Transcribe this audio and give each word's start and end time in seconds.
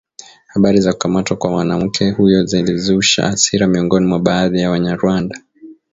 Habari 0.47 0.81
za 0.81 0.93
kukamatwa 0.93 1.37
kwa 1.37 1.49
mwanamke 1.51 2.11
huyo 2.11 2.45
zilizusha 2.45 3.21
hasira 3.27 3.67
miongoni 3.67 4.05
mwa 4.07 4.19
baadhi 4.19 4.59
ya 4.59 4.69
Wanyarwanda 4.71 5.41